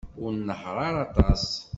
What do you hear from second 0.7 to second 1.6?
ara aṭas.